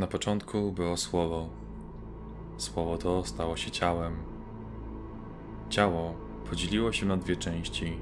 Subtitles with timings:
[0.00, 1.48] Na początku było słowo.
[2.56, 4.16] Słowo to stało się ciałem.
[5.68, 6.14] Ciało
[6.50, 7.98] podzieliło się na dwie części: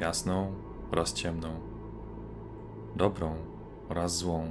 [0.00, 0.54] jasną
[0.90, 1.60] oraz ciemną,
[2.96, 3.36] dobrą
[3.88, 4.50] oraz złą,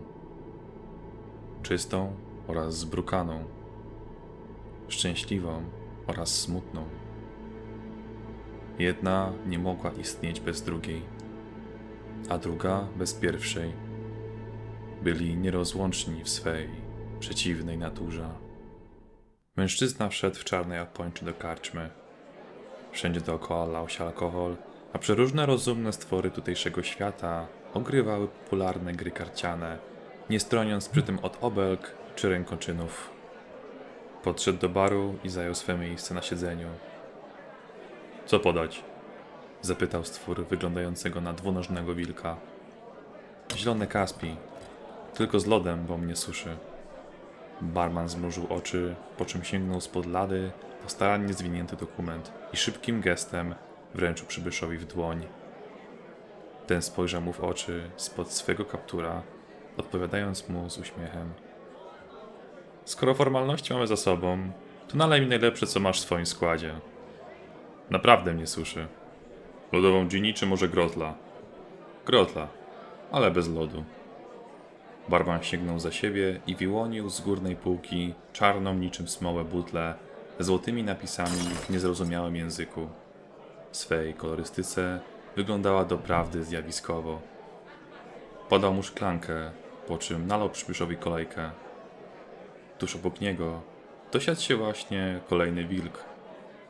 [1.63, 2.13] czystą
[2.47, 3.43] oraz zbrukaną,
[4.87, 5.63] szczęśliwą
[6.07, 6.83] oraz smutną.
[8.79, 11.01] Jedna nie mogła istnieć bez drugiej,
[12.29, 13.84] a druga bez pierwszej
[15.01, 16.69] byli nierozłączni w swej
[17.19, 18.29] przeciwnej naturze.
[19.55, 21.89] Mężczyzna wszedł w czarnej opończy do karczmy.
[22.91, 24.55] Wszędzie dookoła lał się alkohol,
[24.93, 29.77] a przeróżne rozumne stwory tutejszego świata ogrywały popularne gry karciane,
[30.29, 33.09] nie stroniąc przy tym od obelg czy rękoczynów.
[34.23, 36.67] Podszedł do baru i zajął swe miejsce na siedzeniu.
[38.25, 38.83] Co podać?
[39.61, 42.37] Zapytał stwór wyglądającego na dwunożnego wilka.
[43.55, 44.35] Zielone kaspi,
[45.15, 46.57] tylko z lodem, bo mnie suszy.
[47.61, 50.51] Barman zmrużył oczy, po czym sięgnął spod lady
[50.83, 53.55] po starannie zwinięty dokument i szybkim gestem
[53.93, 55.25] wręczył przybyszowi w dłoń.
[56.67, 59.21] Ten spojrzał mu w oczy spod swego kaptura,
[59.77, 61.33] odpowiadając mu z uśmiechem.
[62.85, 64.51] Skoro formalności mamy za sobą,
[64.87, 66.75] to nalej mi najlepsze, co masz w swoim składzie.
[67.89, 68.87] Naprawdę mnie suszy.
[69.71, 71.13] Lodową gini czy może grotla?
[72.05, 72.47] Grotla,
[73.11, 73.83] ale bez lodu.
[75.09, 79.93] Barman sięgnął za siebie i wyłonił z górnej półki czarną niczym smołę butlę
[80.39, 82.87] złotymi napisami w niezrozumiałym języku.
[83.71, 84.99] W swej kolorystyce
[85.35, 87.21] wyglądała doprawdy zjawiskowo.
[88.49, 89.51] Podał mu szklankę,
[89.87, 91.51] po czym nalał przybyszowi kolejkę.
[92.77, 93.61] Tuż obok niego
[94.11, 96.03] dosiadł się właśnie kolejny wilk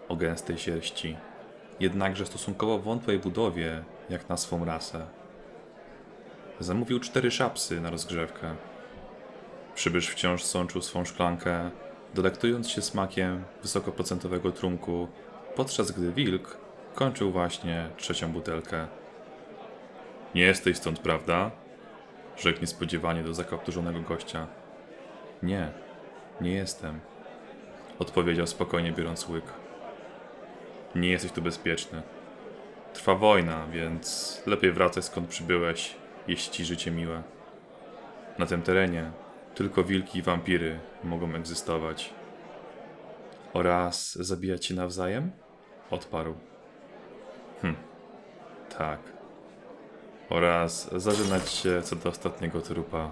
[0.09, 1.17] o gęstej sierści,
[1.79, 5.05] jednakże stosunkowo wątłej budowie jak na swą rasę.
[6.59, 8.55] Zamówił cztery szapsy na rozgrzewkę.
[9.75, 11.71] Przybysz wciąż sączył swą szklankę,
[12.13, 15.07] delektując się smakiem wysokoprocentowego trunku,
[15.55, 16.57] podczas gdy wilk
[16.95, 18.87] kończył właśnie trzecią butelkę.
[20.35, 21.51] Nie jesteś stąd, prawda?
[22.37, 24.47] Rzekł niespodziewanie do zakapturzonego gościa.
[25.43, 25.71] Nie,
[26.41, 26.99] nie jestem.
[27.99, 29.45] Odpowiedział spokojnie, biorąc łyk.
[30.95, 32.01] Nie jesteś tu bezpieczny.
[32.93, 35.95] Trwa wojna, więc lepiej wracaj skąd przybyłeś
[36.27, 37.23] jeśli ci życie miłe.
[38.39, 39.11] Na tym terenie
[39.55, 42.13] tylko wilki i wampiry mogą egzystować.
[43.53, 45.31] Oraz zabijać się nawzajem?
[45.91, 46.35] Odparł.
[47.61, 47.75] Hm,
[48.77, 48.99] tak.
[50.29, 53.11] Oraz zażynać się co do ostatniego trupa.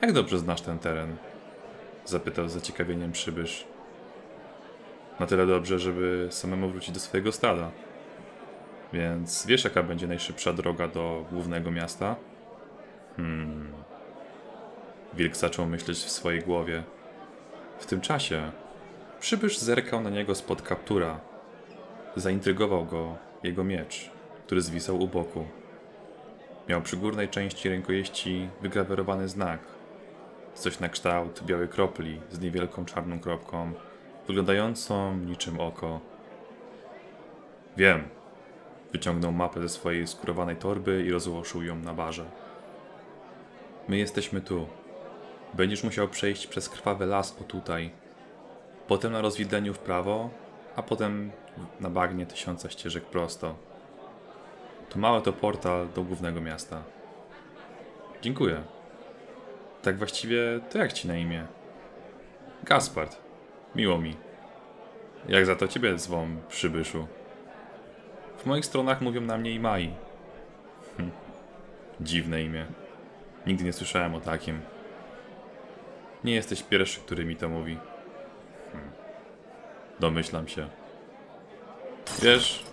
[0.00, 1.16] Jak dobrze znasz ten teren?
[2.04, 3.66] Zapytał z zaciekawieniem przybysz.
[5.20, 7.70] Na tyle dobrze, żeby samemu wrócić do swojego stada.
[8.94, 12.16] Więc wiesz, jaka będzie najszybsza droga do głównego miasta?
[13.16, 13.72] Hmm.
[15.14, 16.82] Wilk zaczął myśleć w swojej głowie.
[17.78, 18.52] W tym czasie
[19.20, 21.20] przybysz zerkał na niego spod kaptura.
[22.16, 24.10] Zaintrygował go jego miecz,
[24.46, 25.46] który zwisał u boku.
[26.68, 29.60] Miał przy górnej części rękojeści wygrawerowany znak.
[30.54, 33.72] Coś na kształt białej kropli z niewielką czarną kropką,
[34.26, 36.00] wyglądającą niczym oko.
[37.76, 38.08] Wiem,
[38.94, 42.24] Wyciągnął mapę ze swojej skurowanej torby i rozłożył ją na barze.
[43.88, 44.66] My jesteśmy tu.
[45.54, 47.90] Będziesz musiał przejść przez krwawy las o tutaj.
[48.88, 50.30] Potem na rozwidleniu w prawo,
[50.76, 51.30] a potem
[51.80, 53.54] na bagnie tysiąca ścieżek prosto.
[54.90, 56.82] To mały to portal do głównego miasta.
[58.22, 58.62] Dziękuję.
[59.82, 61.46] Tak właściwie to jak ci na imię?
[62.64, 63.16] Gaspard.
[63.74, 64.16] Miło mi.
[65.28, 67.06] Jak za to ciebie zwą, przybyszu?
[68.44, 69.90] W moich stronach mówią na mnie i Mai.
[70.96, 71.10] Hm.
[72.00, 72.66] Dziwne imię.
[73.46, 74.60] Nigdy nie słyszałem o takim.
[76.24, 77.78] Nie jesteś pierwszy, który mi to mówi.
[78.72, 78.90] Hmm.
[80.00, 80.68] Domyślam się.
[82.22, 82.64] Wiesz,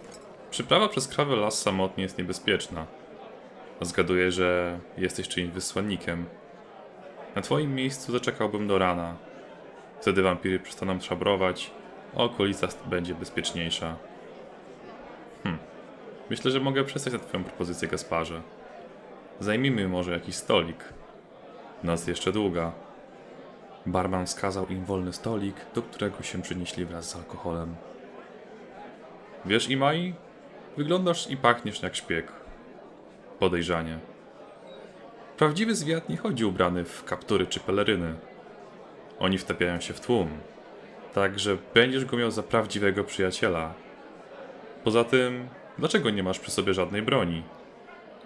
[0.49, 2.85] przyprawa przez krawy las samotnie jest niebezpieczna.
[3.81, 6.25] Zgaduję, że jesteś czyimś wysłannikiem.
[7.35, 9.15] Na twoim miejscu zaczekałbym do rana.
[10.01, 11.71] Wtedy wampiry przestaną szabrować,
[12.17, 14.10] a okolica będzie bezpieczniejsza.
[16.31, 18.41] Myślę, że mogę przestać na Twoją propozycję, Gasparze.
[19.39, 20.93] Zajmijmy może jakiś stolik.
[21.83, 22.71] Noc jeszcze długa.
[23.85, 27.75] Barman wskazał im wolny stolik, do którego się przynieśli wraz z alkoholem.
[29.45, 30.13] Wiesz, Imai?
[30.77, 32.31] Wyglądasz i pachniesz jak szpieg.
[33.39, 33.99] Podejrzanie.
[35.37, 38.15] Prawdziwy zwiat nie chodzi ubrany w kaptury czy peleryny.
[39.19, 40.29] Oni wtapiają się w tłum.
[41.13, 43.73] Tak, że będziesz go miał za prawdziwego przyjaciela.
[44.83, 45.49] Poza tym
[45.81, 47.43] Dlaczego nie masz przy sobie żadnej broni?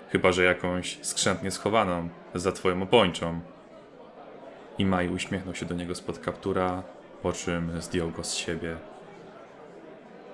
[0.10, 3.40] chyba że jakąś skrzętnie schowaną za twoją opończą.
[4.78, 6.84] I Maj uśmiechnął się do niego spod kaptura,
[7.22, 8.78] po czym zdjął go z siebie.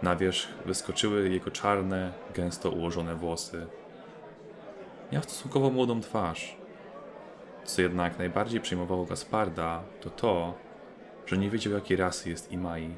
[0.01, 3.67] Na wierzch wyskoczyły jego czarne, gęsto ułożone włosy.
[5.11, 6.55] Miał stosunkowo młodą twarz.
[7.63, 10.53] Co jednak najbardziej przejmowało Gasparda, to to,
[11.25, 12.95] że nie wiedział jakiej rasy jest Imai.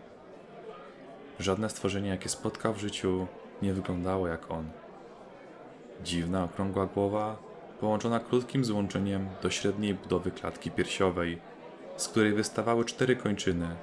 [1.40, 3.28] Żadne stworzenie, jakie spotkał w życiu,
[3.63, 4.69] nie wyglądało jak on.
[6.04, 7.38] Dziwna, okrągła głowa,
[7.80, 11.42] połączona krótkim złączeniem do średniej budowy klatki piersiowej,
[11.98, 13.75] z której wystawały cztery kończyny,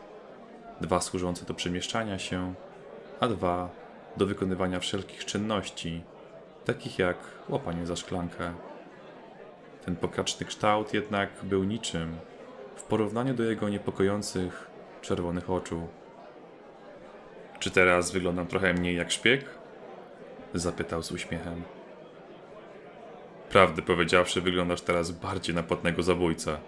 [0.81, 2.55] dwa służące do przemieszczania się,
[3.21, 3.71] a dwa
[4.17, 6.03] do wykonywania wszelkich czynności,
[6.65, 7.17] takich jak
[7.49, 8.53] łapanie za szklankę.
[9.85, 12.17] Ten pokraczny kształt jednak był niczym
[12.77, 15.89] w porównaniu do jego niepokojących, czerwonych oczu.
[17.59, 19.60] Czy teraz wyglądam trochę mniej jak szpieg?
[20.55, 21.63] Zapytał z uśmiechem.
[23.51, 26.59] Prawdę powiedziawszy, wyglądasz teraz bardziej na płatnego zabójcę.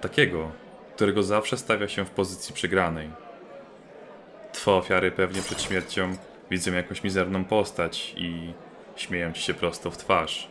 [0.00, 0.52] Takiego,
[0.94, 3.10] którego zawsze stawia się w pozycji przegranej.
[4.52, 6.16] Twoje ofiary pewnie przed śmiercią
[6.50, 8.52] widzą jakąś mizerną postać i
[8.96, 10.48] śmieją ci się prosto w twarz,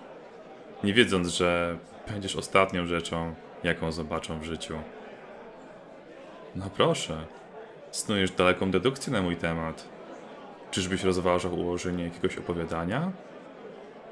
[0.84, 1.78] nie wiedząc, że
[2.08, 4.80] będziesz ostatnią rzeczą, jaką zobaczą w życiu.
[6.56, 7.26] No proszę,
[7.92, 9.90] snujesz daleką dedukcję na mój temat.
[10.74, 13.12] Czyżbyś rozważał ułożenie jakiegoś opowiadania?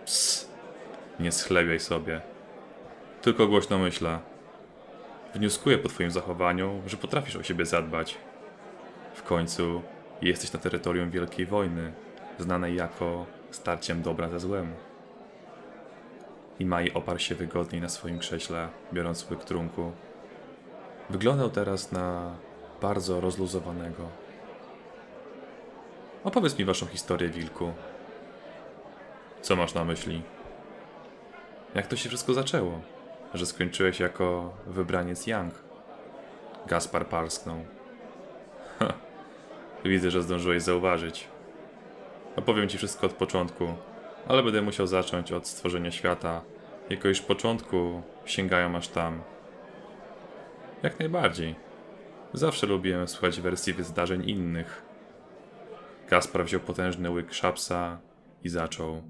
[0.05, 0.49] Ps,
[1.19, 2.21] nie schlebiaj sobie.
[3.21, 4.19] Tylko głośno myślę.
[5.35, 8.17] Wnioskuję po twoim zachowaniu, że potrafisz o siebie zadbać.
[9.13, 9.81] W końcu
[10.21, 11.93] jesteś na terytorium Wielkiej Wojny,
[12.39, 14.73] znanej jako starciem dobra ze złem.
[16.59, 19.91] I Mai oparł się wygodniej na swoim krześle, biorąc łyk trunku.
[21.09, 22.35] Wyglądał teraz na
[22.81, 24.20] bardzo rozluzowanego.
[26.23, 27.73] Opowiedz mi waszą historię, Wilku.
[29.41, 30.21] Co masz na myśli?
[31.75, 32.81] Jak to się wszystko zaczęło?
[33.33, 35.53] Że skończyłeś jako wybraniec Young?
[36.67, 37.57] Gaspar parsknął.
[38.79, 38.93] Ha,
[39.85, 41.27] widzę, że zdążyłeś zauważyć.
[42.35, 43.73] Opowiem ci wszystko od początku,
[44.27, 46.41] ale będę musiał zacząć od stworzenia świata,
[46.89, 49.21] jako już początku sięgają aż tam.
[50.83, 51.55] Jak najbardziej.
[52.33, 54.90] Zawsze lubiłem słuchać wersji wydarzeń innych.
[56.11, 58.01] Gaspar wziął potężny łyk szapsa
[58.43, 59.01] i zaczął.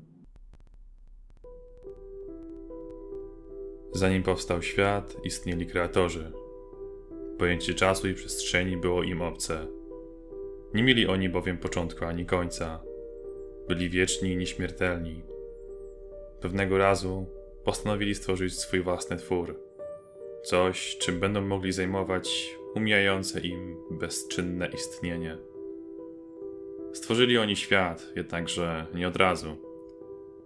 [3.94, 6.31] Zanim powstał świat, istnieli kreatorzy.
[7.38, 9.68] Pojęcie czasu i przestrzeni było im obce.
[10.74, 12.83] Nie mieli oni bowiem początku ani końca.
[13.68, 15.24] Byli wieczni i nieśmiertelni.
[16.42, 17.25] Pewnego razu
[17.63, 19.59] postanowili stworzyć swój własny twór.
[20.44, 25.50] Coś, czym będą mogli zajmować umijające im bezczynne istnienie.
[26.94, 29.58] Stworzyli oni świat, jednakże nie od razu.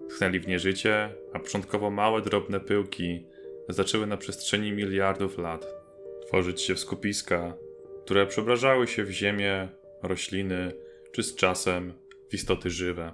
[0.10, 3.26] Tchnęli w nie życie, a początkowo małe, drobne pyłki
[3.70, 5.68] zaczęły na przestrzeni miliardów lat
[6.28, 7.54] tworzyć się w skupiska,
[8.06, 9.70] które przeobrażały się w ziemię,
[10.04, 10.72] rośliny,
[11.12, 11.94] czy z czasem
[12.30, 13.14] w istoty żywe.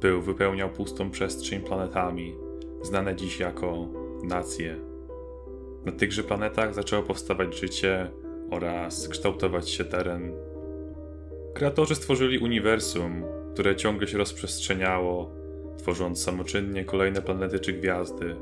[0.00, 2.34] Pył wypełniał pustą przestrzeń planetami,
[2.82, 3.88] znane dziś jako
[4.22, 4.76] nacje.
[5.84, 8.10] Na tychże planetach zaczęło powstawać życie
[8.50, 10.47] oraz kształtować się teren.
[11.58, 15.30] Kreatorzy stworzyli uniwersum, które ciągle się rozprzestrzeniało,
[15.78, 18.36] tworząc samoczynnie kolejne planety czy gwiazdy.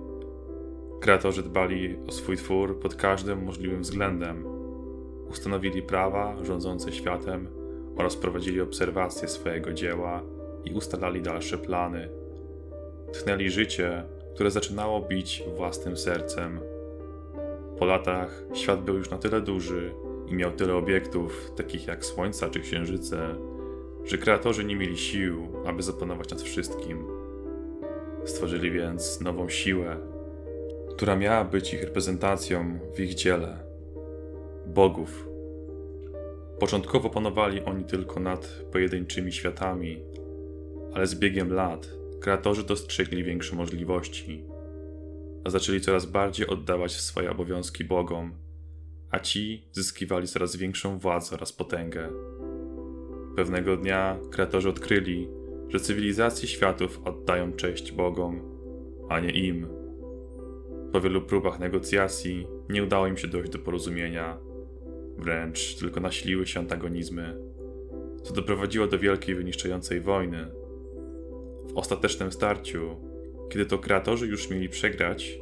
[1.01, 4.45] Kreatorzy dbali o swój twór pod każdym możliwym względem.
[5.31, 7.49] Ustanowili prawa rządzące światem
[7.97, 10.23] oraz prowadzili obserwacje swojego dzieła
[10.65, 12.09] i ustalali dalsze plany.
[13.13, 16.61] Tchnęli życie, które zaczynało bić własnym sercem.
[17.79, 19.95] Po latach świat był już na tyle duży
[20.27, 23.35] i miał tyle obiektów, takich jak Słońca czy Księżyce,
[24.05, 27.05] że kreatorzy nie mieli sił, aby zapanować nad wszystkim.
[28.25, 29.97] Stworzyli więc nową siłę,
[30.91, 33.59] która miała być ich reprezentacją w ich dziele
[34.67, 35.29] bogów.
[36.59, 40.03] Początkowo panowali oni tylko nad pojedynczymi światami,
[40.95, 41.89] ale z biegiem lat
[42.21, 44.45] kreatorzy dostrzegli większe możliwości,
[45.45, 48.46] a zaczęli coraz bardziej oddawać swoje obowiązki bogom,
[49.11, 52.09] a ci zyskiwali coraz większą władzę oraz potęgę.
[53.37, 55.29] Pewnego dnia kreatorzy odkryli,
[55.69, 58.41] że cywilizacje światów oddają cześć bogom,
[59.09, 59.69] a nie im.
[60.93, 64.39] Po wielu próbach negocjacji nie udało im się dojść do porozumienia,
[65.19, 67.39] wręcz tylko nasiliły się antagonizmy,
[68.23, 70.47] co doprowadziło do wielkiej wyniszczającej wojny,
[71.69, 72.97] w ostatecznym starciu,
[73.51, 75.39] kiedy to kreatorzy już mieli przegrać,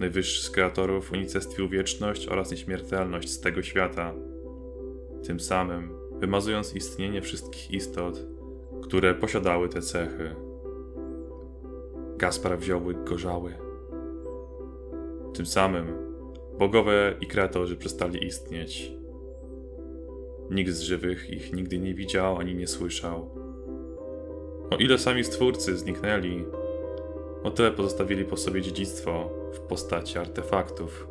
[0.00, 4.14] najwyższy z kreatorów unicestwił wieczność oraz nieśmiertelność z tego świata,
[5.26, 8.26] tym samym wymazując istnienie wszystkich istot,
[8.82, 10.34] które posiadały te cechy.
[12.16, 13.54] Gaspar wziął łyk gorzały.
[15.34, 15.86] Tym samym
[16.58, 18.92] bogowie i kreatorzy przestali istnieć.
[20.50, 23.30] Nikt z żywych ich nigdy nie widział ani nie słyszał.
[24.70, 26.44] O ile sami stwórcy zniknęli,
[27.44, 31.08] o tyle pozostawili po sobie dziedzictwo w postaci artefaktów.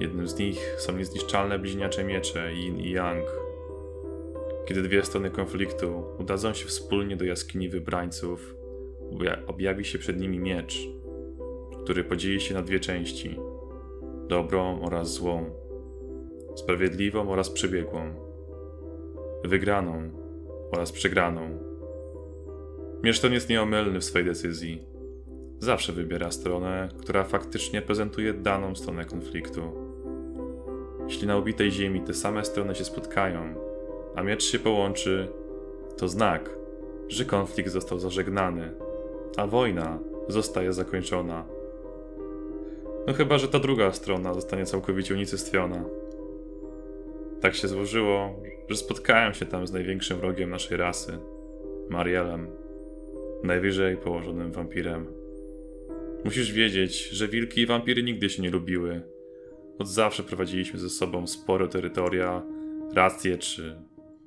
[0.00, 3.24] Jednym z nich są niezniszczalne bliźniacze miecze Yin i Yang.
[4.66, 8.56] Kiedy dwie strony konfliktu udadzą się wspólnie do jaskini wybrańców,
[9.12, 10.88] obja- objawi się przed nimi miecz,
[11.82, 13.38] który podzieli się na dwie części:
[14.28, 15.50] dobrą oraz złą,
[16.54, 18.14] sprawiedliwą oraz przebiegłą,
[19.44, 20.10] wygraną
[20.72, 21.58] oraz przegraną.
[23.02, 24.91] Miecz ten jest nieomylny w swej decyzji.
[25.62, 29.62] Zawsze wybiera stronę, która faktycznie prezentuje daną stronę konfliktu.
[31.08, 33.54] Jeśli na ubitej ziemi te same strony się spotkają,
[34.14, 35.28] a miecz się połączy,
[35.96, 36.50] to znak,
[37.08, 38.72] że konflikt został zażegnany,
[39.36, 41.44] a wojna zostaje zakończona.
[43.06, 45.84] No chyba, że ta druga strona zostanie całkowicie unicestwiona.
[47.40, 48.34] Tak się złożyło,
[48.68, 51.18] że spotkałem się tam z największym wrogiem naszej rasy,
[51.88, 52.46] Marielem,
[53.42, 55.21] najwyżej położonym wampirem.
[56.24, 59.02] Musisz wiedzieć, że wilki i wampiry nigdy się nie lubiły.
[59.78, 62.42] Od zawsze prowadziliśmy ze sobą spore terytoria,
[62.94, 63.76] racje czy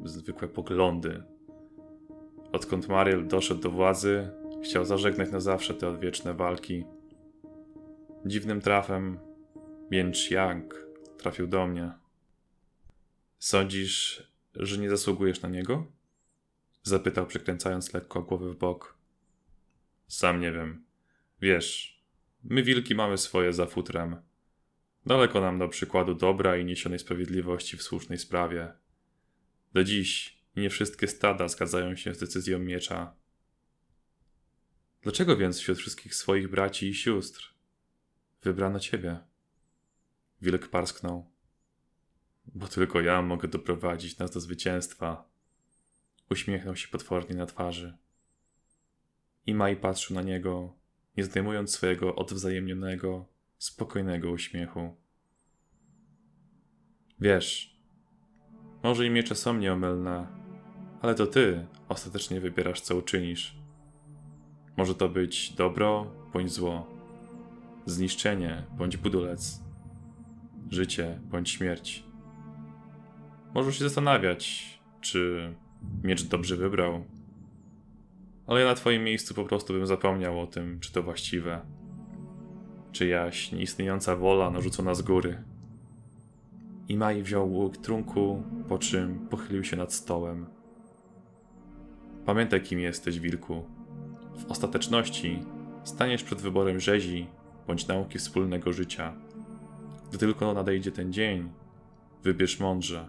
[0.06, 1.24] zwykłe poglądy.
[2.52, 4.30] Odkąd Mariel doszedł do władzy,
[4.64, 6.84] chciał zażegnać na zawsze te odwieczne walki.
[8.26, 9.20] Dziwnym trafem
[9.92, 10.88] Mięcz Yang
[11.18, 11.92] trafił do mnie.
[13.40, 14.24] Sądzisz,
[14.56, 15.86] że nie zasługujesz na niego?
[16.84, 18.98] Zapytał, przekręcając lekko głowę w bok.
[20.08, 20.85] Sam nie wiem.
[21.46, 22.00] Wiesz,
[22.44, 24.22] my wilki mamy swoje za futrem.
[25.06, 28.74] Daleko nam do przykładu dobra i niesionej sprawiedliwości w słusznej sprawie.
[29.74, 33.16] Do dziś nie wszystkie stada zgadzają się z decyzją miecza.
[35.02, 37.54] Dlaczego więc wśród wszystkich swoich braci i sióstr
[38.44, 39.20] wybrano ciebie?
[40.42, 41.32] Wilk parsknął.
[42.46, 45.30] Bo tylko ja mogę doprowadzić nas do zwycięstwa.
[46.30, 47.98] Uśmiechnął się potwornie na twarzy.
[49.46, 50.85] Imai patrzył na niego,
[51.18, 53.26] nie zdejmując swojego odwzajemnionego,
[53.58, 54.96] spokojnego uśmiechu.
[57.20, 57.80] Wiesz,
[58.84, 60.28] może i miecze są nieomylne,
[61.02, 63.58] ale to ty ostatecznie wybierasz, co uczynisz.
[64.78, 66.88] Może to być dobro bądź zło,
[67.86, 69.62] zniszczenie bądź budulec,
[70.72, 72.04] życie bądź śmierć.
[73.54, 74.66] Możesz się zastanawiać,
[75.02, 75.54] czy
[76.04, 77.06] miecz dobrze wybrał,
[78.48, 81.62] ale ja na twoim miejscu po prostu bym zapomniał o tym, czy to właściwe.
[82.92, 85.44] Czyjaś nieistniejąca wola narzucona z góry.
[86.88, 90.46] Imai wziął łuk trunku, po czym pochylił się nad stołem.
[92.26, 93.64] Pamiętaj, kim jesteś, wilku.
[94.38, 95.40] W ostateczności
[95.84, 97.28] staniesz przed wyborem rzezi
[97.68, 99.14] bądź nauki wspólnego życia.
[100.10, 101.50] Gdy tylko nadejdzie ten dzień,
[102.24, 103.08] wybierz mądrze,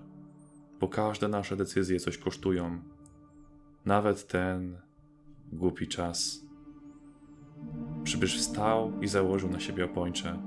[0.81, 2.83] bo każde nasze decyzje coś kosztują.
[3.85, 4.86] Nawet ten
[5.53, 6.47] głupi czas.
[8.05, 10.39] Przybysz wstał i założył na siebie opończe.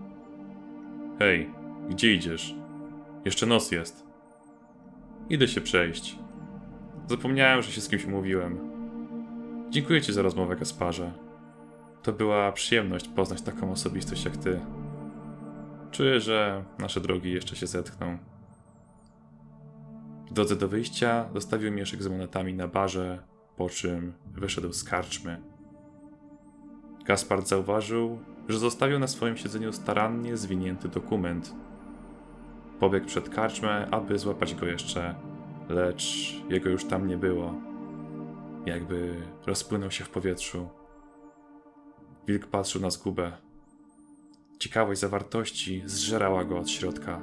[1.20, 1.50] Hej,
[1.90, 2.56] gdzie idziesz?
[3.26, 4.06] Jeszcze noc jest.
[5.30, 6.20] Idę się przejść.
[7.10, 8.60] Zapomniałem, że się z kimś umówiłem.
[9.70, 11.14] Dziękuję ci za rozmowę, Gasparze.
[12.04, 14.60] To była przyjemność poznać taką osobistość jak ty.
[15.92, 18.18] Czuję, że nasze drogi jeszcze się zetkną.
[20.30, 23.24] W drodze do wyjścia zostawił mieszek z monetami na barze,
[23.60, 25.42] po czym wyszedł z karczmy.
[27.06, 31.56] Gaspard zauważył, że zostawił na swoim siedzeniu starannie zwinięty dokument.
[32.80, 35.16] Pobiegł przed karczmę, aby złapać go jeszcze,
[35.70, 37.54] lecz jego już tam nie było.
[38.66, 40.70] Jakby rozpłynął się w powietrzu.
[42.28, 43.32] Wilk patrzył na zgubę.
[44.60, 47.22] Ciekawość zawartości zżerała go od środka.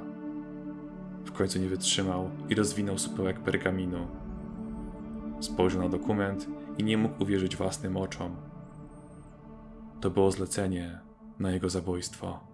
[1.25, 4.26] W końcu nie wytrzymał i rozwinął supełek pergaminu.
[5.39, 8.35] Spojrzał na dokument i nie mógł uwierzyć własnym oczom.
[10.01, 10.99] To było zlecenie
[11.39, 12.46] na jego zabójstwo.